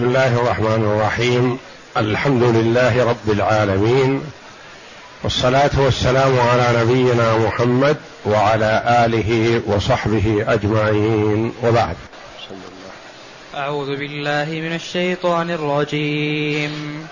بسم 0.00 0.08
الله 0.08 0.36
الرحمن 0.36 0.84
الرحيم. 0.84 1.58
الحمد 1.96 2.42
لله 2.42 3.04
رب 3.04 3.30
العالمين. 3.30 4.20
والصلاة 5.22 5.70
والسلام 5.78 6.40
على 6.40 6.78
نبينا 6.80 7.38
محمد 7.38 7.96
وعلى 8.26 9.04
آله 9.04 9.60
وصحبه 9.66 10.44
أجمعين. 10.48 11.52
وبعد. 11.64 11.96
أعوذ 13.56 13.96
بالله 13.96 14.46
من 14.50 14.74
الشيطان 14.74 15.50
الرجيم. 15.50 17.06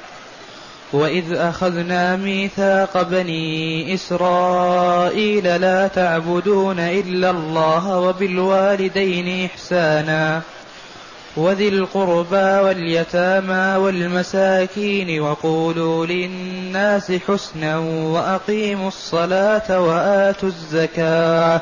وإذ 0.93 1.32
أخذنا 1.32 2.16
ميثاق 2.16 3.02
بني 3.02 3.95
إسرائيل 3.95 5.61
لا 5.61 5.89
تعبدون 5.89 6.79
إلا 6.79 7.30
الله 7.30 7.98
وبالوالدين 7.98 9.45
إحسانا. 9.45 10.41
وذي 11.37 11.69
القربى 11.69 12.37
واليتامى 12.67 13.77
والمساكين 13.85 15.21
وقولوا 15.21 16.07
للناس 16.07 17.13
حسنا 17.13 17.79
وأقيموا 17.79 18.89
الصلاة 18.89 19.81
وآتوا 19.81 20.49
الزكاة 20.49 21.61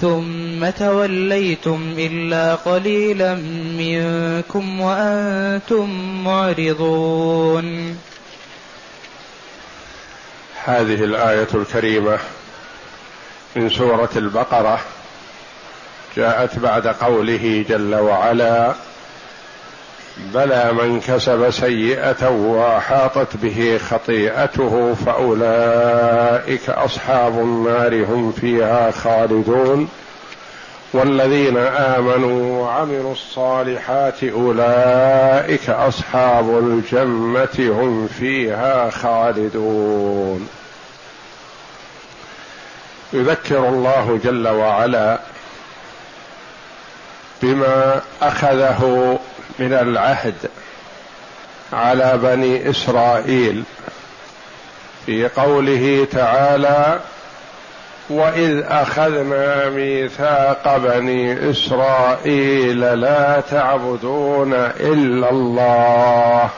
ثم 0.00 0.70
توليتم 0.70 1.94
إلا 1.98 2.54
قليلا 2.54 3.34
منكم 3.78 4.80
وأنتم 4.80 5.90
معرضون. 6.24 7.98
هذه 10.64 11.04
الآية 11.04 11.48
الكريمة 11.54 12.18
من 13.56 13.70
سورة 13.70 14.10
البقرة. 14.16 14.80
جاءت 16.16 16.58
بعد 16.58 16.86
قوله 16.86 17.64
جل 17.68 17.94
وعلا 17.94 18.74
بلى 20.34 20.72
من 20.72 21.00
كسب 21.00 21.50
سيئة 21.50 22.28
وأحاطت 22.28 23.36
به 23.36 23.80
خطيئته 23.90 24.94
فأولئك 25.06 26.70
أصحاب 26.70 27.38
النار 27.38 28.04
هم 28.04 28.32
فيها 28.32 28.90
خالدون 28.90 29.88
والذين 30.92 31.56
آمنوا 31.56 32.62
وعملوا 32.62 33.12
الصالحات 33.12 34.24
أولئك 34.24 35.70
أصحاب 35.70 36.58
الجنة 36.58 37.72
هم 37.80 38.08
فيها 38.18 38.90
خالدون. 38.90 40.48
يذكر 43.12 43.68
الله 43.68 44.20
جل 44.24 44.48
وعلا 44.48 45.18
بما 47.42 48.00
أخذه 48.22 49.18
من 49.58 49.72
العهد 49.72 50.34
على 51.72 52.18
بني 52.22 52.70
إسرائيل 52.70 53.64
في 55.06 55.28
قوله 55.28 56.06
تعالى 56.12 57.00
واذ 58.10 58.62
اخذنا 58.68 59.68
ميثاق 59.68 60.76
بني 60.76 61.50
اسرائيل 61.50 62.80
لا 63.00 63.40
تعبدون 63.50 64.54
الا 64.80 65.30
الله 65.30 66.50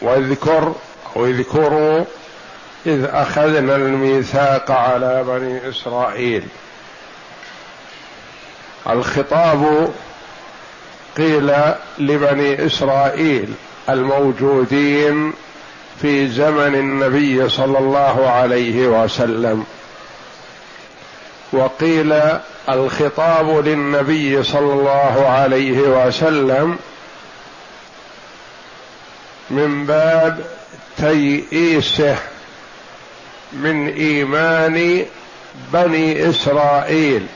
واذكر 0.00 0.74
أو 1.16 1.26
اذكروا 1.26 2.04
اذ 2.86 3.04
اخذنا 3.04 3.76
الميثاق 3.76 4.70
على 4.70 5.24
بني 5.26 5.68
اسرائيل. 5.68 6.42
الخطاب 8.90 9.92
قيل 11.16 11.52
لبني 11.98 12.66
إسرائيل 12.66 13.54
الموجودين 13.88 15.32
في 16.02 16.28
زمن 16.28 16.74
النبي 16.74 17.48
صلى 17.48 17.78
الله 17.78 18.30
عليه 18.30 18.86
وسلم. 18.86 19.64
وقيل 21.52 22.20
الخطاب 22.68 23.66
للنبي 23.66 24.42
صلى 24.42 24.72
الله 24.72 25.26
عليه 25.28 25.78
وسلم 25.80 26.78
من 29.50 29.86
باب 29.86 30.44
تيئيسه 30.96 32.16
من 33.52 33.88
إيمان 33.88 35.06
بني 35.72 36.30
إسرائيل. 36.30 37.26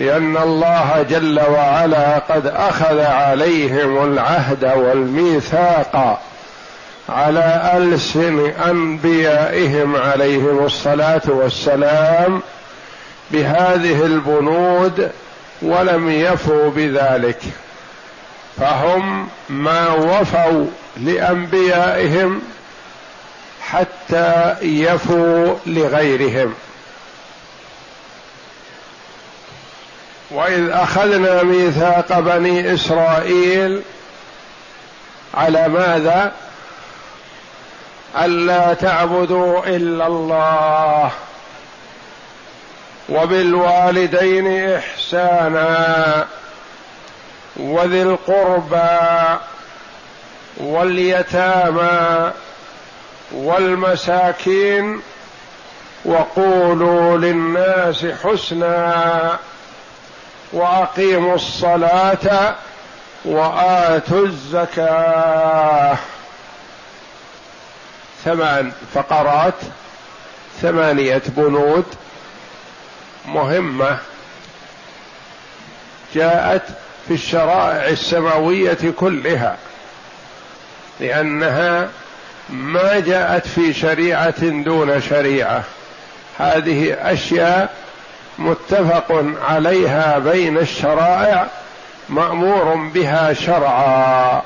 لأن 0.00 0.36
الله 0.36 1.06
جل 1.10 1.40
وعلا 1.40 2.18
قد 2.18 2.46
أخذ 2.46 3.00
عليهم 3.00 4.12
العهد 4.12 4.64
والميثاق 4.64 6.22
على 7.08 7.72
ألسن 7.76 8.52
أنبيائهم 8.68 9.96
عليهم 9.96 10.64
الصلاة 10.64 11.22
والسلام 11.26 12.42
بهذه 13.30 14.06
البنود 14.06 15.10
ولم 15.62 16.10
يفوا 16.10 16.70
بذلك. 16.70 17.40
فهم 18.60 19.28
ما 19.48 19.88
وفوا 19.88 20.66
لأنبيائهم 20.96 22.42
حتى 23.62 24.54
يفوا 24.62 25.54
لغيرهم. 25.66 26.54
وإذ 30.30 30.70
أخذنا 30.70 31.42
ميثاق 31.42 32.20
بني 32.20 32.74
إسرائيل 32.74 33.82
على 35.34 35.68
ماذا؟ 35.68 36.32
ألا 38.16 38.74
تعبدوا 38.74 39.66
إلا 39.66 40.06
الله 40.06 41.10
وبالوالدين 43.08 44.74
إحسانا 44.76 46.26
وذي 47.56 48.02
القربى 48.02 49.38
واليتامى 50.56 52.32
والمساكين 53.32 55.00
وقولوا 56.04 57.18
للناس 57.18 58.06
حسنا 58.24 59.38
وأقيموا 60.52 61.34
الصلاة 61.34 62.54
وآتوا 63.24 64.26
الزكاة. 64.26 65.98
ثمان 68.24 68.72
فقرات 68.94 69.54
ثمانية 70.62 71.22
بنود 71.26 71.84
مهمة 73.26 73.98
جاءت 76.14 76.62
في 77.08 77.14
الشرائع 77.14 77.88
السماوية 77.88 78.92
كلها 78.98 79.56
لأنها 81.00 81.88
ما 82.50 83.00
جاءت 83.00 83.46
في 83.46 83.72
شريعة 83.72 84.48
دون 84.48 85.00
شريعة. 85.02 85.64
هذه 86.38 86.92
أشياء 86.92 87.74
متفق 88.40 89.24
عليها 89.48 90.18
بين 90.18 90.58
الشرائع 90.58 91.46
مأمور 92.08 92.74
بها 92.74 93.32
شرعا. 93.32 94.42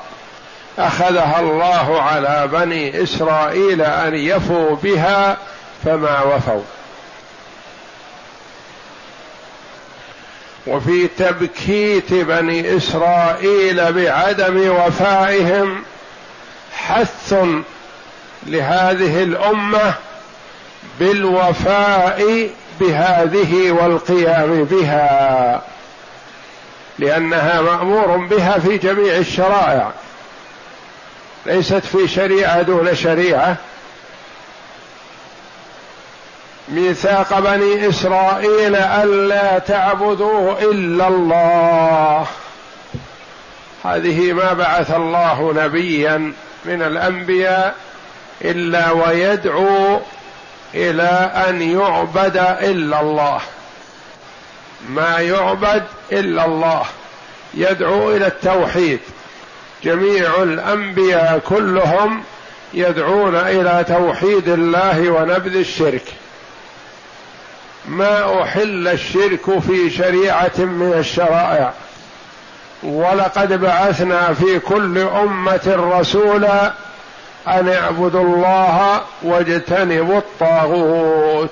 أخذها 0.79 1.39
الله 1.39 2.01
على 2.01 2.49
بني 2.51 3.03
إسرائيل 3.03 3.81
أن 3.81 4.15
يفوا 4.15 4.75
بها 4.75 5.37
فما 5.85 6.21
وفوا. 6.21 6.61
وفي 10.67 11.07
تبكيت 11.07 12.13
بني 12.13 12.77
إسرائيل 12.77 13.93
بعدم 13.93 14.69
وفائهم 14.69 15.83
حث 16.77 17.33
لهذه 18.45 19.23
الأمة 19.23 19.93
بالوفاء 20.99 22.49
بهذه 22.79 23.71
والقيام 23.71 24.63
بها 24.63 25.61
لأنها 26.99 27.61
مأمور 27.61 28.17
بها 28.17 28.59
في 28.59 28.77
جميع 28.77 29.17
الشرائع. 29.17 29.91
ليست 31.45 31.85
في 31.85 32.07
شريعة 32.07 32.61
دون 32.61 32.95
شريعة. 32.95 33.55
ميثاق 36.69 37.39
بني 37.39 37.89
إسرائيل 37.89 38.75
ألا 38.75 39.59
تعبدوا 39.59 40.59
إلا 40.61 41.07
الله. 41.07 42.25
هذه 43.85 44.33
ما 44.33 44.53
بعث 44.53 44.91
الله 44.91 45.53
نبيا 45.55 46.33
من 46.65 46.81
الأنبياء 46.81 47.75
إلا 48.41 48.91
ويدعو 48.91 49.99
إلى 50.75 51.31
أن 51.49 51.61
يعبد 51.61 52.37
إلا 52.61 53.01
الله. 53.01 53.41
ما 54.89 55.19
يعبد 55.19 55.83
إلا 56.11 56.45
الله. 56.45 56.83
يدعو 57.53 58.11
إلى 58.11 58.27
التوحيد. 58.27 58.99
جميع 59.83 60.43
الأنبياء 60.43 61.39
كلهم 61.39 62.23
يدعون 62.73 63.35
إلى 63.35 63.85
توحيد 63.87 64.49
الله 64.49 65.09
ونبذ 65.09 65.55
الشرك. 65.55 66.03
ما 67.87 68.43
أحل 68.43 68.87
الشرك 68.87 69.59
في 69.59 69.89
شريعة 69.89 70.57
من 70.57 70.93
الشرائع. 70.97 71.73
ولقد 72.83 73.61
بعثنا 73.61 74.33
في 74.33 74.59
كل 74.59 74.97
أمة 74.97 75.75
رسولا 75.99 76.73
أن 77.47 77.69
اعبدوا 77.69 78.23
الله 78.23 79.01
واجتنبوا 79.21 80.17
الطاغوت. 80.17 81.51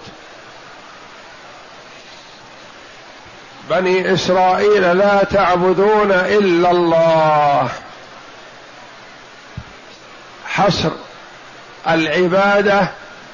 بني 3.70 4.14
إسرائيل 4.14 4.98
لا 4.98 5.24
تعبدون 5.24 6.12
إلا 6.12 6.72
الله. 6.72 7.70
حصر 10.48 10.92
العبادة 11.88 12.88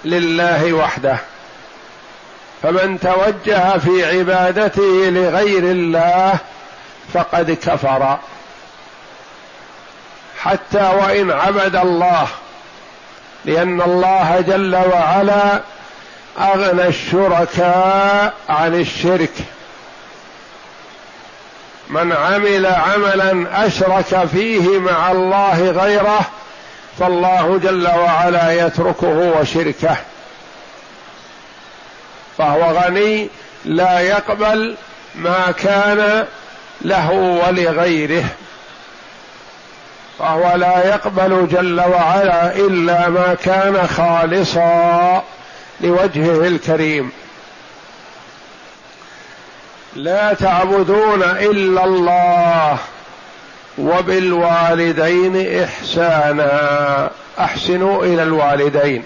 لله 0.05 0.73
وحده. 0.73 1.17
فمن 2.63 2.99
توجه 2.99 3.77
في 3.77 4.17
عبادته 4.17 5.09
لغير 5.09 5.63
الله 5.63 6.37
فقد 7.13 7.51
كفر. 7.51 8.17
حتى 10.39 10.93
وإن 11.01 11.31
عبد 11.31 11.75
الله 11.75 12.27
لأن 13.45 13.81
الله 13.81 14.43
جل 14.47 14.75
وعلا 14.75 15.61
أغنى 16.39 16.87
الشركاء 16.87 18.33
عن 18.49 18.75
الشرك. 18.75 19.33
من 21.89 22.13
عمل 22.13 22.65
عملا 22.65 23.47
أشرك 23.65 24.27
فيه 24.33 24.79
مع 24.79 25.11
الله 25.11 25.71
غيره 25.71 26.19
فالله 26.99 27.59
جل 27.63 27.87
وعلا 27.87 28.65
يتركه 28.65 29.33
وشركه. 29.39 29.97
فهو 32.37 32.63
غني 32.63 33.29
لا 33.65 33.99
يقبل 33.99 34.75
ما 35.15 35.53
كان 35.57 36.25
له 36.81 37.11
ولغيره. 37.11 38.25
فهو 40.19 40.55
لا 40.55 40.87
يقبل 40.87 41.47
جل 41.51 41.81
وعلا 41.81 42.55
إلا 42.55 43.09
ما 43.09 43.37
كان 43.43 43.87
خالصا 43.87 45.23
لوجهه 45.81 46.47
الكريم. 46.47 47.11
لا 49.95 50.33
تعبدون 50.33 51.23
إلا 51.23 51.83
الله 51.83 52.77
وبالوالدين 53.77 55.63
إحسانا. 55.63 57.09
أحسنوا 57.39 58.05
إلى 58.05 58.23
الوالدين. 58.23 59.03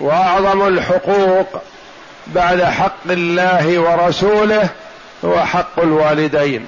وأعظم 0.00 0.68
الحقوق 0.68 1.62
بعد 2.26 2.62
حق 2.62 3.10
الله 3.10 3.78
ورسوله 3.78 4.68
هو 5.24 5.44
حق 5.44 5.80
الوالدين. 5.80 6.66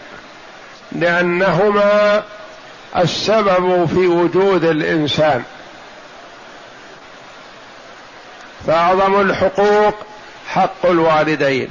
لأنهما 0.93 2.23
السبب 2.97 3.89
في 3.95 4.07
وجود 4.07 4.65
الإنسان. 4.65 5.43
فأعظم 8.67 9.21
الحقوق 9.21 9.95
حق 10.49 10.87
الوالدين. 10.87 11.69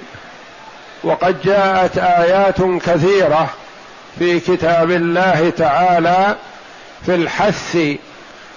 وقد 1.04 1.42
جاءت 1.42 1.98
آيات 1.98 2.62
كثيرة 2.62 3.50
في 4.20 4.40
كتاب 4.40 4.92
الله 4.92 5.54
تعالى 5.58 6.36
في 7.06 7.16
الحث 7.16 7.78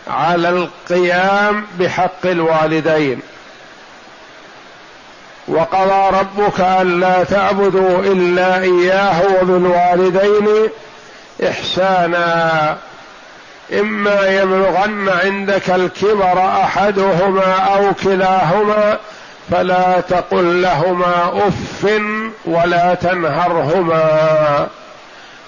على 0.08 0.48
القيام 0.48 1.66
بحق 1.78 2.26
الوالدين. 2.26 3.20
وقضى 5.48 6.18
ربك 6.18 6.60
ألا 6.60 7.24
تعبدوا 7.24 8.00
إلا 8.00 8.60
إياه 8.60 9.22
وبالوالدين 9.42 10.48
إحسانا. 11.48 12.76
إما 13.72 14.26
يبلغن 14.26 15.08
عندك 15.08 15.70
الكبر 15.70 16.48
أحدهما 16.48 17.54
أو 17.54 17.94
كلاهما 18.04 18.98
فلا 19.50 20.00
تقل 20.00 20.62
لهما 20.62 21.48
أف 21.48 21.86
ولا 22.44 22.94
تنهرهما 22.94 24.66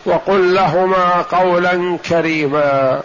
وقل 0.06 0.54
لهما 0.54 1.24
قولا 1.32 1.98
كريما. 2.08 3.00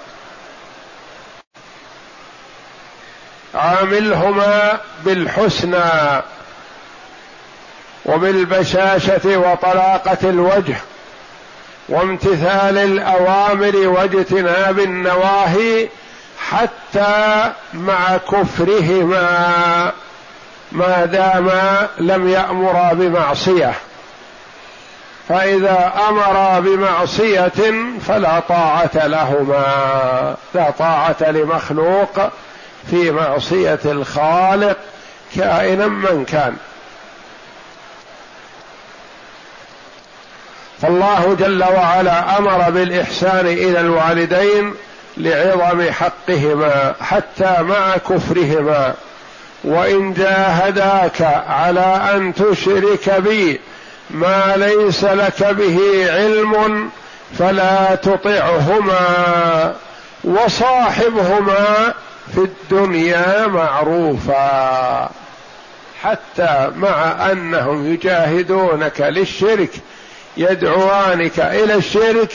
عاملهما 3.56 4.78
بالحسنى. 5.06 6.22
وبالبشاشة 8.06 9.38
وطلاقة 9.38 10.18
الوجه 10.24 10.76
وامتثال 11.90 12.78
الأوامر 12.78 13.76
واجتناب 13.76 14.80
النواهي 14.80 15.90
حتى 16.40 17.52
مع 17.74 18.18
كفرهما 18.18 19.92
ما 20.72 21.06
داما 21.06 21.88
لم 21.98 22.30
يامرا 22.30 22.94
بمعصية. 22.94 23.74
فإذا 25.30 25.94
امرا 26.10 26.60
بمعصية 26.60 27.52
فلا 28.08 28.40
طاعة 28.40 29.08
لهما 29.08 30.36
لا 30.54 30.72
طاعة 30.80 31.32
لمخلوق 31.32 32.20
في 32.90 33.12
معصية 33.12 33.80
الخالق 33.86 34.78
كائنا 35.36 35.88
من 35.88 36.26
كان. 36.26 36.56
فالله 40.82 41.36
جل 41.40 41.64
وعلا 41.64 42.38
أمر 42.38 42.70
بالإحسان 42.70 43.46
إلى 43.48 43.80
الوالدين 43.80 44.74
لعظم 45.18 45.92
حقهما 45.92 46.94
حتى 47.02 47.62
مع 47.62 47.98
كفرهما. 47.98 48.94
وإن 49.64 50.14
جاهداك 50.14 51.22
على 51.50 52.02
أن 52.16 52.34
تشرك 52.34 53.22
بي 53.22 53.60
ما 54.10 54.54
ليس 54.58 55.04
لك 55.04 55.44
به 55.44 55.80
علم 56.10 56.90
فلا 57.40 57.96
تطعهما 57.96 59.74
وصاحبهما 60.24 61.94
في 62.36 62.38
الدنيا 62.38 63.48
معروفا. 63.48 65.10
حتى 66.04 66.72
مع 66.76 67.32
أنهم 67.32 67.94
يجاهدونك 67.94 69.02
للشرك 69.02 69.72
يدعوانك 70.38 71.40
إلى 71.40 71.76
الشرك 71.76 72.32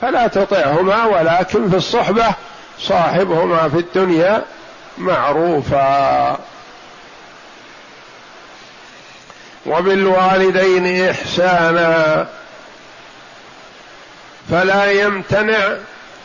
فلا 0.00 0.26
تطعهما 0.26 1.04
ولكن 1.04 1.70
في 1.70 1.76
الصحبة 1.76 2.26
صاحبهما 2.80 3.68
في 3.68 3.78
الدنيا 3.78 4.44
معروفا. 4.98 6.38
وبالوالدين 9.66 11.08
إحسانا 11.10 12.26
فلا 14.50 14.90
يمتنع 14.90 15.76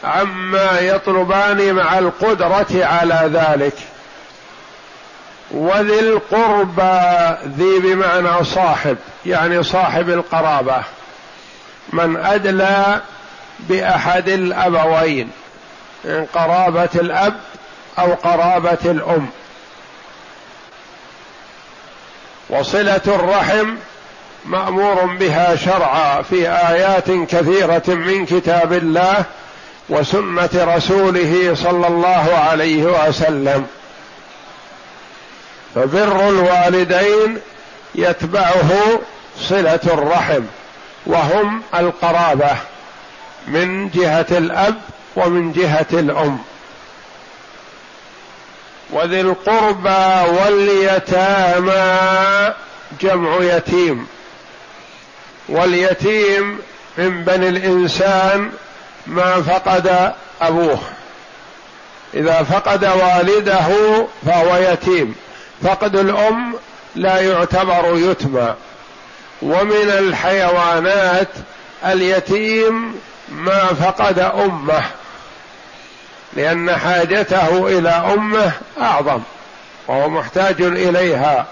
عما 0.04 0.80
يطلبان 0.80 1.74
مع 1.74 2.00
القدرة 2.00 2.86
على 2.86 3.30
ذلك. 3.34 3.74
وذي 5.54 6.00
القربى 6.00 7.38
ذي 7.58 7.80
بمعنى 7.80 8.44
صاحب 8.44 8.98
يعني 9.26 9.64
صاحب 9.64 10.10
القرابة. 10.10 10.84
من 11.94 12.18
أدلى 12.18 13.02
بأحد 13.60 14.30
الأبوين 14.30 15.32
من 16.04 16.26
قرابة 16.34 16.90
الأب 16.96 17.40
أو 18.00 18.14
قرابة 18.14 18.78
الأم. 18.86 19.30
وصلة 22.50 23.02
الرحم 23.08 23.76
مأمور 24.46 25.06
بها 25.06 25.56
شرعا 25.56 26.22
في 26.22 26.50
آيات 26.50 27.12
كثيرة 27.12 27.84
من 27.88 28.26
كتاب 28.26 28.74
الله 28.74 29.24
وسنة 29.90 30.50
رسوله 30.54 31.56
صلى 31.56 31.88
الله 31.88 32.42
عليه 32.50 33.08
وسلم. 33.08 33.68
فبر 35.76 36.30
الوالدين 36.30 37.38
يتبعه 37.96 39.00
صلة 39.40 39.80
الرحم 39.86 40.44
وهم 41.06 41.62
القرابة 41.76 42.56
من 43.48 43.90
جهة 43.90 44.26
الأب 44.32 44.76
ومن 45.16 45.52
جهة 45.52 45.86
الأم. 45.94 46.40
وذي 48.90 49.22
القربى 49.22 50.32
واليتامى 50.40 51.74
جمع 53.02 53.38
يتيم. 53.42 54.08
واليتيم 55.50 56.60
من 56.98 57.24
بني 57.24 57.50
الإنسان 57.50 58.52
ما 59.08 59.42
فقد 59.42 60.14
أبوه. 60.42 60.80
إذا 62.14 62.44
فقد 62.44 62.86
والده 62.86 63.68
فهو 64.26 64.58
يتيم. 64.58 65.16
فقد 65.64 65.96
الأم 65.96 66.54
لا 66.96 67.20
يعتبر 67.20 67.98
يتمى 67.98 68.56
ومن 69.42 69.90
الحيوانات 70.00 71.28
اليتيم 71.86 72.96
ما 73.30 73.66
فقد 73.66 74.20
أمه 74.20 74.84
لأن 76.34 76.76
حاجته 76.76 77.68
إلى 77.68 77.90
أمه 77.90 78.52
أعظم 78.82 79.22
وهو 79.88 80.10
محتاج 80.10 80.62
إليها. 80.62 81.46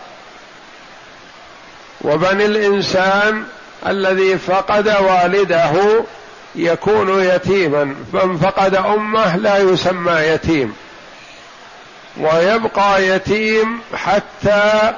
وبني 2.01 2.45
الإنسان 2.45 3.43
الذي 3.87 4.37
فقد 4.37 4.87
والده 4.87 6.03
يكون 6.55 7.23
يتيما 7.23 7.83
من 8.13 8.37
فقد 8.37 8.75
أمه 8.75 9.35
لا 9.35 9.57
يسمى 9.57 10.13
يتيم. 10.13 10.75
ويبقى 12.19 13.07
يتيم 13.07 13.81
حتى 13.95 14.93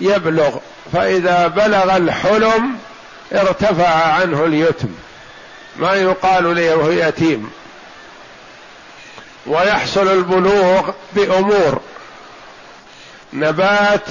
يبلغ. 0.00 0.58
فإذا 0.92 1.46
بلغ 1.46 1.96
الحلم 1.96 2.78
ارتفع 3.32 3.88
عنه 3.88 4.44
اليتم. 4.44 4.88
ما 5.76 5.92
يقال 5.92 6.56
له 6.56 6.92
يتيم. 6.92 7.50
ويحصل 9.46 10.08
البلوغ 10.08 10.90
بأمور. 11.12 11.80
نبات 13.32 14.04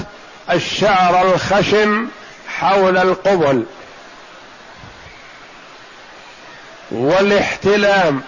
الشعر 0.52 1.34
الخشن 1.34 2.08
حول 2.60 2.98
القبل. 2.98 3.66
والاحتلام. 6.92 8.22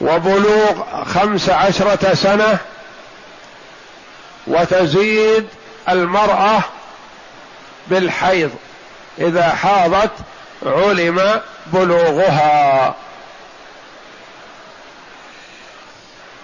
وبلوغ 0.00 1.04
خمس 1.04 1.48
عشرة 1.48 2.14
سنة 2.14 2.58
وتزيد 4.46 5.46
المرأة 5.88 6.60
بالحيض. 7.86 8.50
إذا 9.18 9.48
حاضت 9.48 10.10
علم 10.66 11.40
بلوغها. 11.66 12.94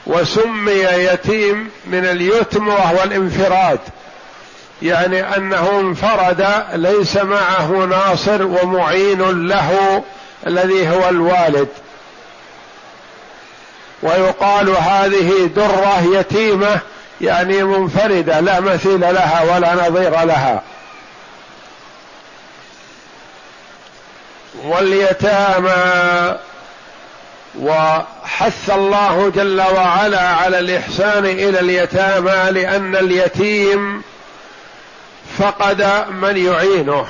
وسمي 0.06 0.72
يتيم 0.82 1.70
من 1.86 2.04
اليتم 2.04 2.68
وهو 2.68 3.02
الانفراد. 3.02 3.80
يعني 4.82 5.36
أنه 5.36 5.80
انفرد 5.80 6.64
ليس 6.72 7.16
معه 7.16 7.68
ناصر 7.70 8.42
ومعين 8.42 9.48
له 9.48 10.02
الذي 10.46 10.88
هو 10.88 11.08
الوالد. 11.08 11.68
ويقال 14.04 14.70
هذه 14.70 15.50
درة 15.56 16.02
يتيمة 16.12 16.80
يعني 17.20 17.64
منفردة 17.64 18.40
لا 18.40 18.60
مثيل 18.60 19.00
لها 19.00 19.42
ولا 19.42 19.88
نظير 19.88 20.10
لها. 20.10 20.62
واليتامى 24.64 26.38
وحث 27.60 28.70
الله 28.70 29.32
جل 29.34 29.60
وعلا 29.60 30.28
على 30.28 30.58
الإحسان 30.58 31.24
إلى 31.24 31.60
اليتامى 31.60 32.60
لأن 32.60 32.96
اليتيم 32.96 34.02
فقد 35.38 36.06
من 36.10 36.36
يعينه 36.36 37.06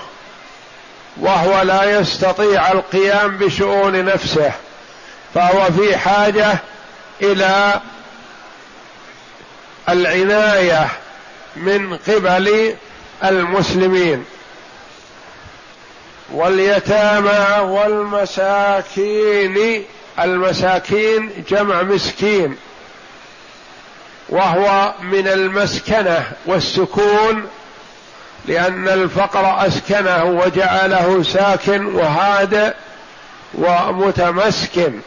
وهو 1.20 1.62
لا 1.62 1.98
يستطيع 1.98 2.72
القيام 2.72 3.36
بشؤون 3.36 4.04
نفسه 4.04 4.52
فهو 5.34 5.64
في 5.64 5.96
حاجة 5.96 6.58
إلى 7.22 7.80
العناية 9.88 10.88
من 11.56 11.96
قبل 11.96 12.76
المسلمين. 13.24 14.24
واليتامى 16.32 17.70
والمساكين 17.70 19.84
المساكين 20.20 21.44
جمع 21.48 21.82
مسكين 21.82 22.56
وهو 24.28 24.94
من 25.02 25.28
المسكنة 25.28 26.32
والسكون 26.46 27.46
لأن 28.46 28.88
الفقر 28.88 29.66
أسكنه 29.66 30.24
وجعله 30.24 31.22
ساكن 31.22 31.86
وهادئ 31.86 32.72
ومتمسكن. 33.54 35.00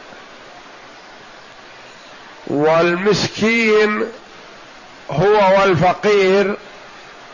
والمسكين 2.47 4.03
هو 5.11 5.59
والفقير 5.59 6.55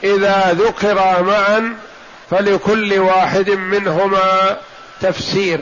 إذا 0.03 0.57
ذكرا 0.59 1.21
معا 1.21 1.77
فلكل 2.31 2.99
واحد 2.99 3.49
منهما 3.49 4.57
تفسير. 5.01 5.59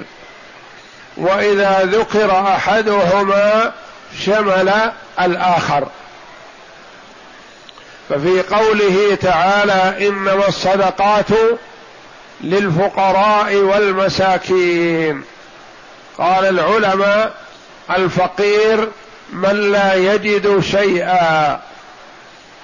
وإذا 1.17 1.89
ذكر 1.91 2.31
أحدهما 2.31 3.71
شمل 4.19 4.91
الآخر. 5.21 5.87
ففي 8.09 8.41
قوله 8.41 9.17
تعالى 9.21 10.07
إنما 10.07 10.47
الصدقات 10.47 11.29
للفقراء 12.41 13.55
والمساكين. 13.55 15.23
قال 16.17 16.45
العلماء 16.45 17.33
الفقير 17.89 18.87
من 19.31 19.71
لا 19.71 19.93
يجد 19.93 20.59
شيئا 20.59 21.59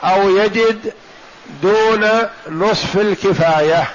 أو 0.04 0.30
يجد 0.38 0.94
دون 1.64 2.10
نصف 2.50 2.98
الكفاية. 2.98 3.88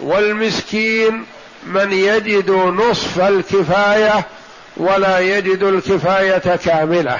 والمسكين 0.00 1.26
من 1.66 1.92
يجد 1.92 2.50
نصف 2.50 3.20
الكفاية 3.20 4.24
ولا 4.76 5.18
يجد 5.18 5.62
الكفاية 5.62 6.56
كاملة. 6.56 7.18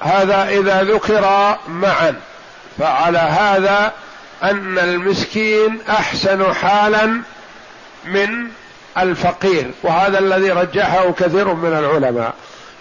هذا 0.00 0.48
إذا 0.48 0.82
ذكر 0.82 1.56
معا 1.68 2.14
فعلى 2.78 3.18
هذا 3.18 3.92
أن 4.42 4.78
المسكين 4.78 5.78
أحسن 5.88 6.54
حالا 6.54 7.22
من 8.04 8.48
الفقير 8.98 9.70
وهذا 9.82 10.18
الذي 10.18 10.50
رجحه 10.50 11.10
كثير 11.12 11.54
من 11.54 11.78
العلماء. 11.78 12.34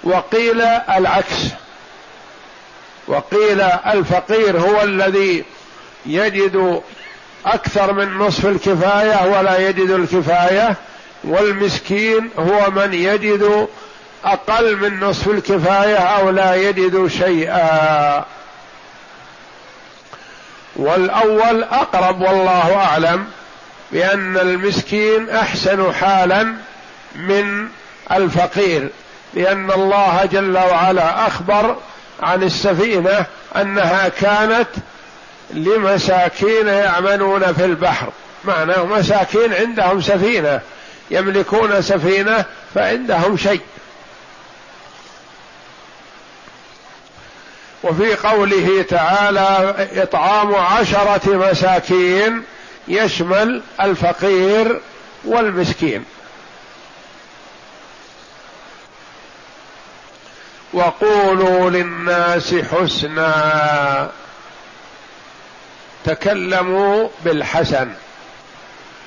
وقيل 0.03 0.61
العكس. 0.95 1.43
وقيل 3.07 3.61
الفقير 3.61 4.59
هو 4.59 4.81
الذي 4.81 5.43
يجد 6.05 6.81
أكثر 7.45 7.93
من 7.93 8.17
نصف 8.17 8.45
الكفاية 8.45 9.37
ولا 9.37 9.69
يجد 9.69 9.89
الكفاية 9.89 10.75
والمسكين 11.23 12.29
هو 12.39 12.71
من 12.71 12.93
يجد 12.93 13.67
أقل 14.25 14.75
من 14.75 14.99
نصف 14.99 15.27
الكفاية 15.27 15.97
أو 15.97 16.29
لا 16.29 16.55
يجد 16.55 17.07
شيئا. 17.07 18.25
والأول 20.75 21.63
أقرب 21.63 22.21
والله 22.21 22.75
أعلم. 22.75 23.27
بأن 23.91 24.38
المسكين 24.38 25.29
أحسن 25.29 25.93
حالا 25.93 26.53
من 27.15 27.67
الفقير 28.12 28.89
لأن 29.34 29.72
الله 29.72 30.25
جل 30.31 30.58
وعلا 30.58 31.27
أخبر 31.27 31.77
عن 32.22 32.43
السفينة 32.43 33.25
أنها 33.55 34.08
كانت 34.08 34.67
لمساكين 35.51 36.67
يعملون 36.67 37.53
في 37.53 37.65
البحر. 37.65 38.10
معناه 38.46 38.86
مساكين 38.86 39.53
عندهم 39.53 40.01
سفينة 40.01 40.62
يملكون 41.12 41.81
سفينة 41.81 42.46
فعندهم 42.75 43.38
شيء. 43.38 43.62
وفي 47.84 48.15
قوله 48.15 48.86
تعالى 48.89 49.75
إطعام 49.96 50.55
عشرة 50.55 51.50
مساكين 51.51 52.43
يشمل 52.89 53.62
الفقير 53.81 54.81
والمسكين. 55.25 56.05
وقولوا 60.74 61.69
للناس 61.69 62.55
حسنا. 62.55 64.10
تكلموا 66.05 67.10
بالحسن. 67.25 67.91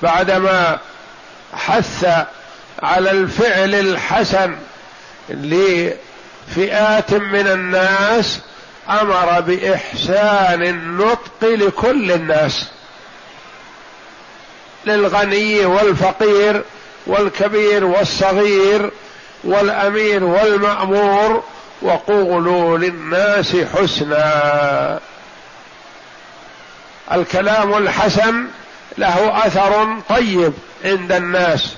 بعدما 0.01 0.79
حث 1.53 2.05
على 2.83 3.11
الفعل 3.11 3.75
الحسن 3.75 4.55
لفئات 5.29 7.13
من 7.13 7.47
الناس 7.47 8.39
أمر 8.89 9.39
بإحسان 9.39 10.63
النطق 10.63 11.43
لكل 11.43 12.11
الناس. 12.11 12.72
للغني 14.85 15.65
والفقير 15.65 16.61
والكبير 17.07 17.85
والصغير 17.85 18.91
والامير 19.43 20.23
والمأمور 20.23 21.43
وقولوا 21.81 22.77
للناس 22.77 23.55
حسنا. 23.75 24.99
الكلام 27.11 27.77
الحسن 27.77 28.47
له 28.97 29.47
أثر 29.47 29.97
طيب 30.09 30.53
عند 30.85 31.11
الناس. 31.11 31.75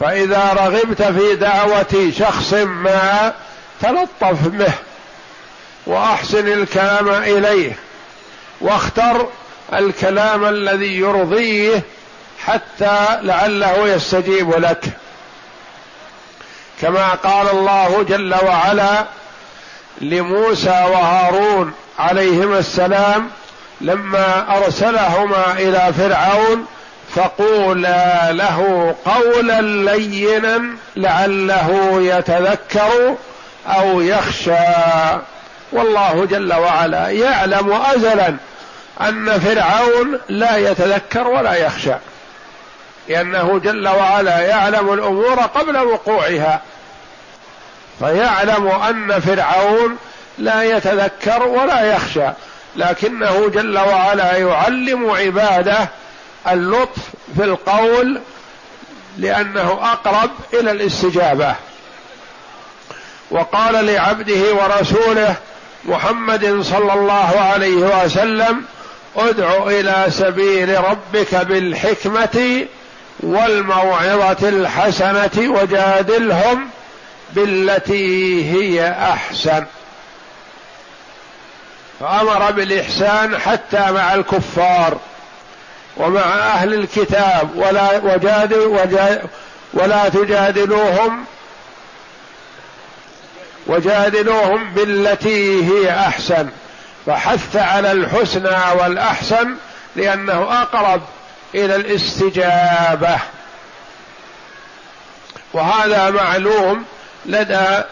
فإذا 0.00 0.52
رغبت 0.52 1.02
في 1.02 1.34
دعوة 1.34 2.12
شخص 2.18 2.52
ما 2.54 3.34
تلطف 3.82 4.48
به 4.48 4.72
وأحسن 5.86 6.48
الكلام 6.48 7.08
إليه 7.08 7.72
واختر 8.60 9.26
الكلام 9.72 10.44
الذي 10.44 10.98
يرضيه 10.98 11.82
حتى 12.44 13.06
لعله 13.22 13.88
يستجيب 13.88 14.50
لك. 14.50 14.84
كما 16.82 17.08
قال 17.08 17.50
الله 17.50 18.02
جل 18.08 18.34
وعلا 18.44 19.04
لموسى 20.00 20.68
وهارون 20.68 21.72
عليهما 21.98 22.58
السلام 22.58 23.30
لما 23.80 24.56
أرسلهما 24.56 25.52
إلى 25.52 25.92
فرعون 25.98 26.66
فقولا 27.14 28.32
له 28.32 28.94
قولا 29.04 29.60
لينا 29.60 30.62
لعله 30.96 31.98
يتذكر 32.02 33.16
أو 33.66 34.00
يخشى. 34.00 34.52
والله 35.72 36.24
جل 36.30 36.52
وعلا 36.54 37.08
يعلم 37.08 37.72
أزلا 37.72 38.36
أن 39.00 39.40
فرعون 39.40 40.18
لا 40.28 40.56
يتذكر 40.56 41.28
ولا 41.28 41.54
يخشى 41.54 41.94
لأنه 43.08 43.58
جل 43.58 43.88
وعلا 43.88 44.40
يعلم 44.40 44.92
الأمور 44.92 45.40
قبل 45.40 45.78
وقوعها. 45.78 46.62
فيعلم 47.98 48.68
أن 48.68 49.20
فرعون 49.20 49.96
لا 50.38 50.62
يتذكر 50.62 51.42
ولا 51.42 51.82
يخشى 51.82 52.28
لكنه 52.76 53.48
جل 53.48 53.78
وعلا 53.78 54.36
يعلم 54.36 55.10
عباده 55.10 55.88
اللطف 56.48 57.02
في 57.36 57.44
القول 57.44 58.20
لأنه 59.18 59.78
أقرب 59.92 60.30
إلى 60.54 60.70
الاستجابة. 60.70 61.54
وقال 63.30 63.86
لعبده 63.86 64.54
ورسوله 64.54 65.34
محمد 65.84 66.60
صلى 66.62 66.92
الله 66.92 67.40
عليه 67.40 68.04
وسلم 68.04 68.64
ادع 69.16 69.66
إلى 69.66 70.06
سبيل 70.08 70.84
ربك 70.84 71.34
بالحكمة 71.34 72.66
والموعظة 73.20 74.48
الحسنة 74.48 75.50
وجادلهم 75.50 76.68
بالتي 77.32 78.44
هي 78.52 78.90
أحسن. 78.90 79.64
فأمر 82.00 82.50
بالإحسان 82.50 83.38
حتى 83.38 83.90
مع 83.90 84.14
الكفار 84.14 84.98
ومع 85.96 86.20
أهل 86.20 86.74
الكتاب 86.74 87.56
ولا 87.56 87.98
وجادل 87.98 89.18
ولا 89.74 90.08
تجادلوهم 90.08 91.24
وجادلوهم 93.66 94.70
بالتي 94.74 95.64
هي 95.64 95.90
أحسن. 95.90 96.48
فحث 97.06 97.56
على 97.56 97.92
الحسنى 97.92 98.80
والأحسن 98.80 99.54
لأنه 99.96 100.62
أقرب 100.62 101.02
إلى 101.54 101.76
الاستجابة. 101.76 103.18
وهذا 105.52 106.10
معلوم 106.10 106.84
لدى 107.26 107.82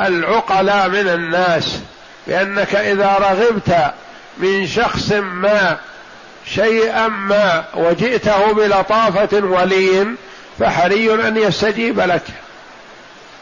العقلاء 0.00 0.88
من 0.88 1.08
الناس 1.08 1.78
بانك 2.26 2.74
إذا 2.74 3.16
رغبت 3.18 3.92
من 4.38 4.66
شخص 4.66 5.12
ما 5.12 5.78
شيئا 6.54 7.08
ما 7.08 7.64
وجئته 7.74 8.52
بلطافة 8.52 9.38
ولين 9.38 10.16
فحري 10.58 11.14
أن 11.14 11.36
يستجيب 11.36 12.00
لك. 12.00 12.22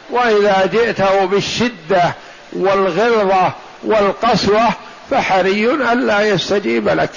وإذا 0.09 0.69
جئته 0.73 1.25
بالشدة 1.25 2.13
والغلظة 2.53 3.53
والقسوة 3.83 4.69
فحري 5.11 5.65
ألا 5.71 6.21
يستجيب 6.21 6.89
لك. 6.89 7.11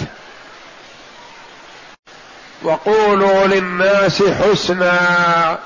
وقولوا 2.62 3.46
للناس 3.46 4.22
حسنا 4.22 5.58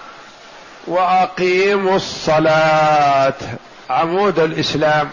وأقيموا 0.86 1.96
الصلاة. 1.96 3.34
عمود 3.90 4.38
الإسلام. 4.38 5.10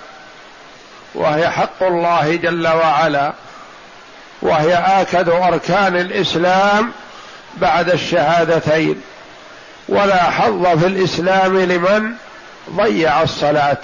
وهي 1.15 1.49
حق 1.49 1.83
الله 1.83 2.35
جل 2.35 2.67
وعلا. 2.67 3.33
وهي 4.41 4.73
آكد 4.73 5.29
أركان 5.29 5.95
الإسلام 5.95 6.91
بعد 7.57 7.89
الشهادتين. 7.89 9.01
ولا 9.89 10.23
حظ 10.23 10.67
في 10.79 10.87
الإسلام 10.87 11.57
لمن 11.57 12.11
ضيع 12.75 13.21
الصلاة. 13.21 13.77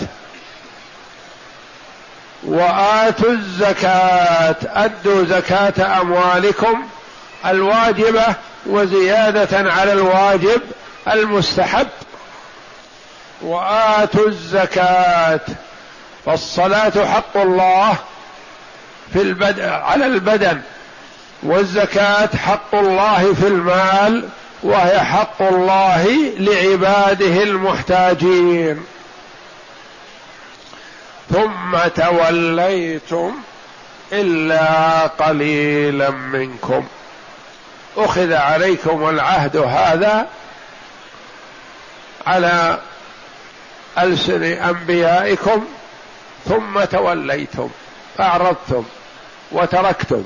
وآتوا 2.45 3.32
الزكاة 3.32 4.56
أدوا 4.63 5.25
زكاة 5.25 6.01
أموالكم 6.01 6.84
الواجبة 7.45 8.25
وزيادة 8.65 9.71
على 9.71 9.93
الواجب 9.93 10.62
المستحب. 11.13 11.88
وآتوا 13.41 14.27
الزكاة 14.27 15.39
فالصلاة 16.25 17.06
حق 17.06 17.38
الله 17.38 17.95
في 19.13 19.21
البدن 19.21 19.69
على 19.69 20.06
البدن. 20.06 20.62
والزكاة 21.43 22.29
حق 22.38 22.75
الله 22.75 23.34
في 23.34 23.47
المال 23.47 24.29
وهي 24.63 24.99
حق 24.99 25.41
الله 25.41 26.08
لعباده 26.38 27.43
المحتاجين. 27.43 28.84
ثم 31.29 31.77
توليتم 31.95 33.33
إلا 34.12 35.07
قليلا 35.07 36.09
منكم. 36.09 36.88
أخذ 37.97 38.33
عليكم 38.33 39.09
العهد 39.09 39.57
هذا 39.57 40.27
على 42.27 42.79
ألسن 43.97 44.43
أنبيائكم 44.43 45.65
ثم 46.45 46.83
توليتم 46.83 47.69
أعرضتم 48.19 48.83
وتركتم 49.51 50.23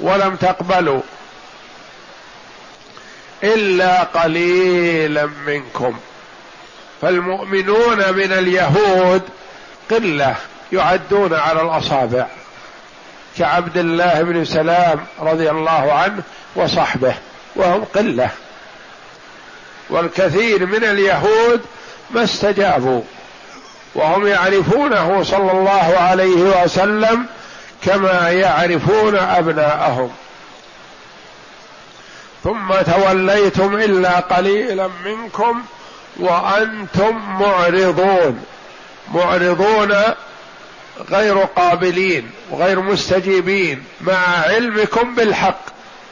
ولم 0.00 0.36
تقبلوا 0.36 1.00
إلا 3.42 4.02
قليلا 4.02 5.28
منكم. 5.46 5.98
فالمؤمنون 7.02 8.12
من 8.14 8.32
اليهود 8.32 9.22
قلة 9.90 10.36
يعدون 10.72 11.34
على 11.34 11.62
الأصابع. 11.62 12.26
كعبد 13.38 13.76
الله 13.76 14.22
بن 14.22 14.44
سلام 14.44 15.06
رضي 15.20 15.50
الله 15.50 15.92
عنه 15.92 16.22
وصحبه 16.56 17.14
وهم 17.56 17.84
قلة. 17.84 18.30
والكثير 19.90 20.66
من 20.66 20.84
اليهود 20.84 21.60
ما 22.10 22.24
استجابوا 22.24 23.02
وهم 23.94 24.26
يعرفونه 24.26 25.22
صلى 25.22 25.52
الله 25.52 25.96
عليه 25.98 26.62
وسلم 26.64 27.26
كما 27.84 28.30
يعرفون 28.30 29.16
أبناءهم. 29.16 30.10
ثم 32.44 32.74
توليتم 32.92 33.74
إلا 33.74 34.20
قليلا 34.20 34.88
منكم 35.04 35.62
وأنتم 36.16 37.16
معرضون. 37.40 38.44
معرضون 39.14 39.94
غير 41.10 41.38
قابلين 41.38 42.30
وغير 42.50 42.80
مستجيبين 42.80 43.84
مع 44.00 44.18
علمكم 44.44 45.14
بالحق 45.14 45.60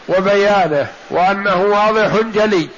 وبيانه 0.08 0.86
وأنه 1.10 1.62
واضح 1.62 2.20
جلي. 2.34 2.68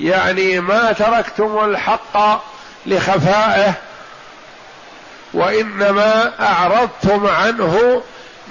يعني 0.00 0.60
ما 0.60 0.92
تركتم 0.92 1.64
الحق 1.64 2.42
لخفائه 2.86 3.74
وإنما 5.34 6.32
أعرضتم 6.40 7.26
عنه 7.26 8.02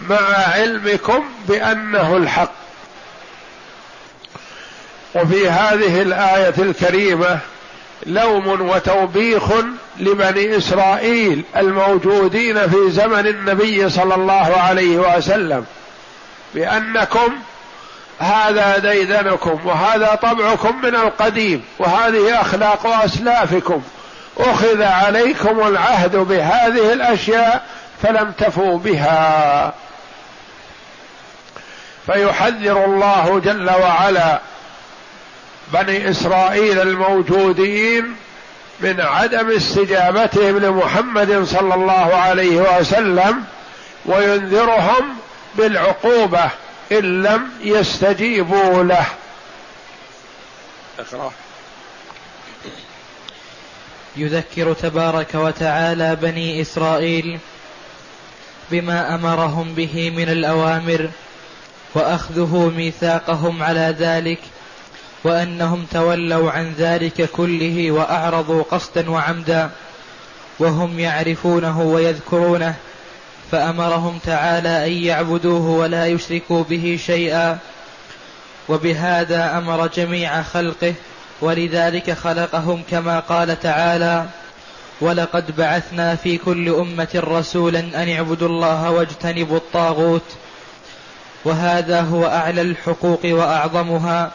مع 0.10 0.36
علمكم 0.54 1.24
بأنه 1.48 2.18
الحق. 2.18 2.52
وفي 5.16 5.50
هذه 5.50 6.02
الآية 6.02 6.54
الكريمة 6.58 7.40
لوم 8.06 8.70
وتوبيخ 8.70 9.44
لبني 10.00 10.58
إسرائيل 10.58 11.44
الموجودين 11.58 12.70
في 12.70 12.92
زمن 12.92 13.28
النبي 13.28 13.90
صلى 13.90 14.16
الله 14.16 14.58
عليه 14.58 14.98
وسلم. 14.98 15.66
بأنكم 16.56 17.34
هذا 18.20 18.78
ديدنكم 18.78 19.60
وهذا 19.66 20.20
طبعكم 20.22 20.82
من 20.82 20.96
القديم 20.96 21.64
وهذه 21.80 22.42
أخلاق 22.42 22.88
أسلافكم. 22.88 23.82
أخذ 24.38 24.84
عليكم 24.84 25.68
العهد 25.68 26.16
بهذه 26.16 26.94
الأشياء 26.94 27.66
فلم 28.04 28.32
تفوا 28.32 28.78
بها. 28.78 29.74
فيحذر 32.06 32.86
الله 32.86 33.42
جل 33.46 33.70
وعلا 33.70 34.40
بني 35.74 36.10
إسرائيل 36.10 36.80
الموجودين 36.80 38.16
من 38.80 39.02
عدم 39.02 39.52
استجابتهم 39.52 40.58
لمحمد 40.58 41.44
صلى 41.44 41.74
الله 41.76 42.16
عليه 42.16 42.80
وسلم 42.80 43.44
وينذرهم 44.06 45.16
بالعقوبة 45.56 46.50
إن 46.92 47.24
لم 47.24 47.50
يستجيبوا 47.62 48.84
له. 48.84 49.06
اقرأ. 51.00 51.32
يذكر 54.16 54.74
تبارك 54.74 55.36
وتعالى 55.36 56.16
بني 56.16 56.62
إسرائيل 56.62 57.40
بما 58.72 59.16
أمرهم 59.16 59.74
به 59.74 60.10
من 60.10 60.30
الأوامر 60.30 61.10
وأخذه 61.94 62.72
ميثاقهم 62.78 63.64
على 63.64 63.96
ذلك 64.00 64.40
وأنهم 65.24 65.86
تولوا 65.92 66.52
عن 66.52 66.74
ذلك 66.78 67.30
كله 67.30 67.92
وأعرضوا 67.92 68.64
قصدا 68.64 69.10
وعمدا 69.10 69.70
وهم 70.60 71.00
يعرفونه 71.00 71.82
ويذكرونه 71.82 72.76
فأمرهم 73.52 74.20
تعالى 74.26 74.88
أن 74.88 74.92
يعبدوه 74.92 75.70
ولا 75.70 76.08
يشركوا 76.08 76.64
به 76.64 77.00
شيئا 77.06 77.58
وبهذا 78.70 79.58
أمر 79.58 79.88
جميع 79.88 80.42
خلقه 80.42 80.94
ولذلك 81.42 82.12
خلقهم 82.12 82.84
كما 82.92 83.20
قال 83.20 83.60
تعالى 83.60 84.26
ولقد 85.02 85.56
بعثنا 85.58 86.16
في 86.16 86.38
كل 86.38 86.70
أمة 86.70 87.10
رسولا 87.16 87.80
أن 87.80 88.10
اعبدوا 88.10 88.48
الله 88.48 88.92
واجتنبوا 88.92 89.58
الطاغوت 89.58 90.26
وهذا 91.46 92.02
هو 92.02 92.26
أعلى 92.26 92.62
الحقوق 92.62 93.20
وأعظمها 93.26 94.32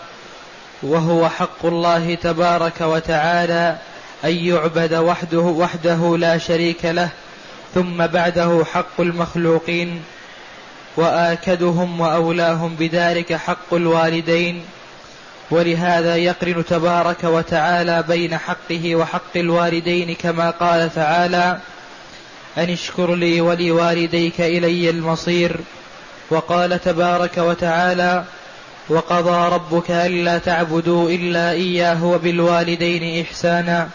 وهو 0.83 1.29
حق 1.29 1.67
الله 1.67 2.15
تبارك 2.15 2.81
وتعالى 2.81 3.77
أن 4.25 4.37
يعبد 4.37 4.95
وحده 4.95 5.39
وحده 5.39 6.17
لا 6.17 6.39
شريك 6.39 6.85
له 6.85 7.09
ثم 7.75 8.07
بعده 8.07 8.65
حق 8.73 9.01
المخلوقين 9.01 10.03
وآكدهم 10.97 12.01
وأولاهم 12.01 12.75
بذلك 12.75 13.33
حق 13.35 13.75
الوالدين. 13.75 14.63
ولهذا 15.51 16.17
يقرن 16.17 16.65
تبارك 16.65 17.25
وتعالى 17.25 18.05
بين 18.09 18.39
حقه 18.39 18.97
وحق 18.97 19.37
الوالدين 19.37 20.15
كما 20.15 20.51
قال 20.51 20.95
تعالى 20.95 21.59
أن 22.59 22.71
اشكر 22.71 23.15
لي 23.15 23.41
ولوالديك 23.41 24.41
إلي 24.41 24.91
المصير. 24.91 25.57
وقال 26.31 26.81
تبارك 26.81 27.39
وتعالى 27.39 28.25
وقضى 28.89 29.55
ربك 29.55 29.91
ألا 29.91 30.39
تعبدوا 30.39 31.11
إلا 31.11 31.51
إياه 31.51 32.05
وبالوالدين 32.05 33.25
إحسانا. 33.25 33.89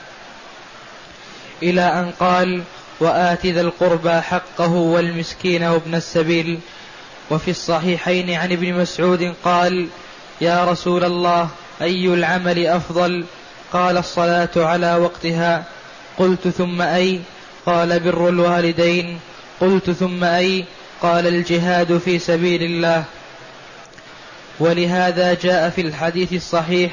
إلى 1.64 1.82
أن 1.82 2.12
قال 2.20 2.64
وآت 3.00 3.46
ذا 3.46 3.62
القربى 3.62 4.22
حقه 4.22 4.72
والمسكين 4.72 5.64
وابن 5.64 5.96
السبيل. 5.96 6.60
وفي 7.32 7.52
الصحيحين 7.52 8.30
عن 8.30 8.52
ابن 8.52 8.74
مسعود 8.74 9.34
قال 9.44 9.88
يا 10.42 10.66
رسول 10.66 11.04
الله 11.04 11.50
أي 11.82 12.06
العمل 12.06 12.68
أفضل؟ 12.68 13.26
قال 13.74 13.98
الصلاة 13.98 14.50
على 14.56 14.96
وقتها. 14.96 15.64
قلت 16.18 16.48
ثم 16.48 16.82
أي؟ 16.82 17.20
قال 17.66 18.00
بر 18.00 18.30
الوالدين. 18.30 19.20
قلت 19.62 19.92
ثم 19.92 20.24
أي؟ 20.24 20.66
قال 21.02 21.28
الجهاد 21.28 21.98
في 21.98 22.20
سبيل 22.20 22.64
الله. 22.64 23.04
ولهذا 24.62 25.34
جاء 25.34 25.70
في 25.70 25.82
الحديث 25.82 26.34
الصحيح 26.34 26.92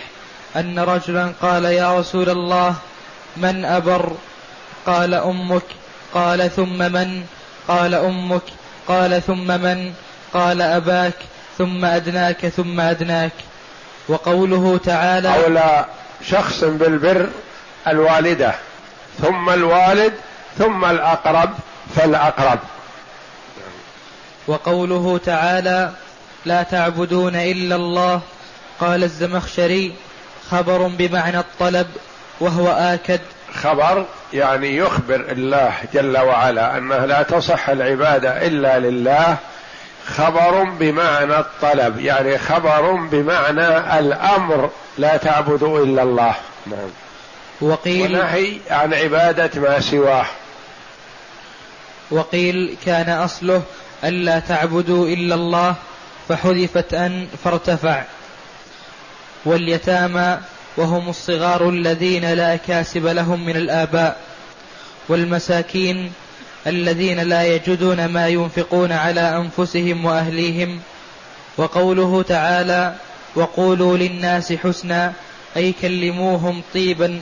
أن 0.56 0.78
رجلا 0.78 1.32
قال 1.42 1.64
يا 1.64 1.98
رسول 1.98 2.28
الله 2.30 2.74
من 3.36 3.64
أبر؟ 3.64 4.12
قال 4.86 5.14
أمك. 5.14 5.62
قال 6.14 6.50
ثم 6.50 6.78
من؟ 6.78 7.24
قال 7.68 7.94
أمك. 7.94 8.42
قال 8.88 9.22
ثم 9.22 9.46
من؟ 9.46 9.92
قال 10.32 10.62
أباك. 10.62 11.14
ثم 11.58 11.84
أدناك 11.84 12.46
ثم 12.46 12.80
أدناك. 12.80 13.32
وقوله 14.08 14.80
تعالى 14.84 15.44
أولى 15.44 15.84
شخص 16.28 16.64
بالبر 16.64 17.28
الوالدة 17.86 18.54
ثم 19.22 19.50
الوالد 19.50 20.12
ثم 20.58 20.84
الأقرب 20.84 21.50
فالأقرب. 21.96 22.58
وقوله 24.46 25.20
تعالى 25.24 25.92
لا 26.48 26.62
تعبدون 26.62 27.36
إلا 27.36 27.76
الله 27.76 28.20
قال 28.80 29.04
الزمخشري 29.04 29.92
خبر 30.50 30.86
بمعنى 30.86 31.38
الطلب 31.38 31.86
وهو 32.40 32.68
آكد. 32.68 33.20
خبر 33.54 34.06
يعني 34.32 34.76
يخبر 34.76 35.24
الله 35.28 35.72
جل 35.94 36.18
وعلا 36.18 36.78
أنه 36.78 37.04
لا 37.04 37.22
تصح 37.22 37.68
العبادة 37.68 38.46
إلا 38.46 38.78
لله 38.78 39.36
خبر 40.06 40.64
بمعنى 40.64 41.38
الطلب 41.38 42.00
يعني 42.00 42.38
خبر 42.38 42.92
بمعنى 42.92 43.98
الأمر 43.98 44.70
لا 44.98 45.16
تعبدوا 45.16 45.84
إلا 45.84 46.02
الله. 46.02 46.34
نعم. 46.66 46.90
وقيل 47.60 48.16
ونهي 48.16 48.58
عن 48.70 48.94
عبادة 48.94 49.60
ما 49.60 49.80
سواه. 49.80 50.26
وقيل 52.10 52.76
كان 52.86 53.10
أصله 53.10 53.62
الا 54.04 54.38
تعبدوا 54.38 55.08
إلا 55.08 55.34
الله 55.34 55.74
فحذفت 56.28 56.94
أن 56.94 57.26
فارتفع. 57.44 58.04
واليتامى 59.44 60.38
وهم 60.76 61.08
الصغار 61.08 61.68
الذين 61.68 62.32
لا 62.32 62.56
كاسب 62.56 63.06
لهم 63.06 63.46
من 63.46 63.56
الآباء. 63.56 64.20
والمساكين 65.08 66.12
الذين 66.66 67.20
لا 67.20 67.44
يجدون 67.44 68.06
ما 68.06 68.28
ينفقون 68.28 68.92
على 68.92 69.20
أنفسهم 69.20 70.04
وأهليهم. 70.04 70.80
وقوله 71.56 72.22
تعالى 72.22 72.94
وقولوا 73.34 73.96
للناس 73.96 74.52
حسنا 74.52 75.12
أي 75.56 75.72
كلموهم 75.72 76.62
طيبا 76.74 77.20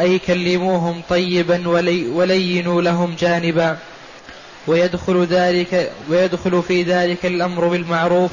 أي 0.00 0.18
كلموهم 0.18 1.02
طيبا 1.08 1.68
ولي 1.68 2.08
ولينوا 2.08 2.82
لهم 2.82 3.16
جانبا. 3.20 3.78
ويدخل 4.66 5.24
ذلك 5.24 5.92
ويدخل 6.08 6.62
في 6.62 6.82
ذلك 6.82 7.26
الأمر 7.26 7.68
بالمعروف 7.68 8.30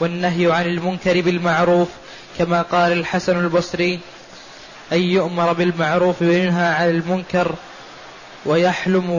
والنهي 0.00 0.52
عن 0.52 0.66
المنكر 0.66 1.20
بالمعروف 1.20 1.88
كما 2.38 2.62
قال 2.62 2.92
الحسن 2.92 3.38
البصري 3.38 4.00
أن 4.92 5.02
يؤمر 5.02 5.52
بالمعروف 5.52 6.22
وينهى 6.22 6.66
عن 6.66 6.90
المنكر 6.90 7.54
ويحلم 8.46 9.10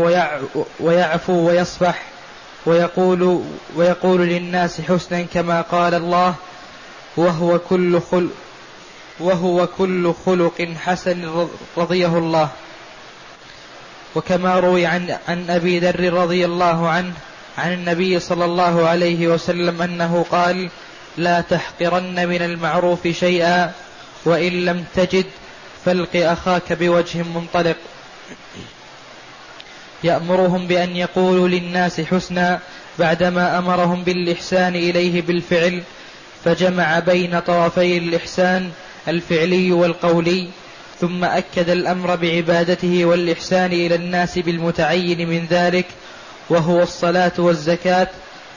ويعفو 0.80 1.48
ويصفح 1.48 2.04
ويقول 2.66 3.44
ويقول 3.76 4.22
للناس 4.22 4.82
حسنا 4.82 5.22
كما 5.22 5.62
قال 5.62 5.94
الله 5.94 6.36
وهو 7.18 7.60
كل 7.60 8.02
خلق 8.02 8.32
وهو 9.20 9.68
كل 9.68 10.14
خلق 10.26 10.68
حسن 10.84 11.48
رضيه 11.78 12.18
الله. 12.18 12.50
وكما 14.16 14.60
روي 14.60 14.86
عن 14.86 15.18
عن 15.28 15.50
أبي 15.50 15.80
ذر 15.80 16.14
رضي 16.14 16.46
الله 16.46 16.90
عنه 16.90 17.14
عن 17.58 17.74
النبي 17.74 18.20
صلى 18.20 18.46
الله 18.46 18.88
عليه 18.88 19.28
وسلم 19.28 19.82
أنه 19.82 20.26
قال 20.32 20.70
لا 21.18 21.42
تحقرن 21.42 22.28
من 22.28 22.42
المعروف 22.42 23.08
شيئا 23.08 23.72
وإن 24.26 24.66
لم 24.66 24.86
تجد 24.96 25.26
فألق 25.86 26.16
أخاك 26.16 26.74
بوجه 26.74 27.24
منطلق. 27.24 27.76
يأمرهم 30.04 30.68
بأن 30.68 30.96
يقولوا 30.96 31.48
للناس 31.48 32.02
حسنا 32.02 32.60
بعدما 33.00 33.58
أمرهم 33.58 34.04
بالإحسان 34.04 34.76
إليه 34.76 35.22
بالفعل 35.22 35.84
فجمع 36.46 37.00
بين 37.00 37.40
طرفي 37.40 37.98
الإحسان 37.98 38.72
الفعلي 39.08 39.72
والقولي. 39.72 40.50
ثم 41.02 41.24
أكد 41.24 41.70
الأمر 41.70 42.16
بعبادته 42.16 43.06
والإحسان 43.06 43.72
إلى 43.74 43.96
الناس 43.96 44.40
بالمتعين 44.40 45.30
من 45.30 45.46
ذلك 45.50 45.86
وهو 46.50 46.82
الصلاة 46.82 47.32
والزكاة. 47.38 48.08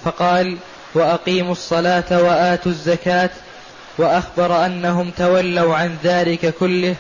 فقال 0.05 0.57
وأقيموا 0.95 1.53
الصلاة 1.53 2.23
وآتوا 2.23 2.73
الزكاة. 2.73 3.31
وأخبر 3.99 4.67
أنهم 4.67 5.11
تولوا 5.11 5.75
عن 5.75 5.97
ذلك 6.05 6.55
كله 6.61 6.95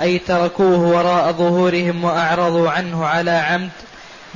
أي 0.00 0.18
تركوه 0.18 0.78
وراء 0.78 1.32
ظهورهم 1.32 2.04
وأعرضوا 2.04 2.70
عنه 2.70 3.06
على 3.06 3.30
عمد 3.30 3.70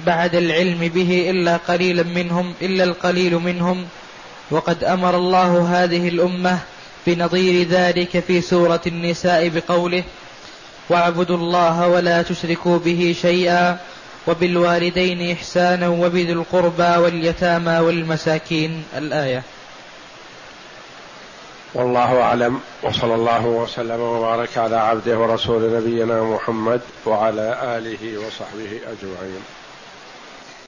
بعد 0.06 0.34
العلم 0.34 0.88
به 0.88 1.30
إلا 1.30 1.56
قليلا 1.56 2.02
منهم 2.02 2.54
إلا 2.62 2.84
القليل 2.84 3.34
منهم. 3.34 3.84
وقد 4.50 4.84
أمر 4.84 5.16
الله 5.16 5.84
هذه 5.84 6.08
الأمة 6.08 6.58
بنظير 7.06 7.68
ذلك 7.68 8.18
في 8.26 8.40
سورة 8.40 8.80
النساء 8.86 9.48
بقوله 9.48 10.04
واعبدوا 10.88 11.36
الله 11.36 11.88
ولا 11.88 12.22
تشركوا 12.22 12.78
به 12.78 13.16
شيئا 13.22 13.76
وبالوالدين 14.26 15.32
إحسانا 15.32 15.88
وبذي 15.88 16.32
القربى 16.32 16.96
واليتامى 16.96 17.78
والمساكين. 17.78 18.84
الآية. 18.96 19.42
والله 21.74 22.22
أعلم. 22.22 22.60
وصلى 22.82 23.14
الله 23.14 23.46
وسلم 23.46 24.00
وبارك 24.00 24.58
على 24.58 24.76
عبده 24.76 25.18
ورسول 25.18 25.76
نبينا 25.76 26.22
محمد 26.22 26.80
وعلى 27.06 27.58
آله 27.62 28.18
وصحبه 28.18 28.80
أجمعين. 28.92 29.63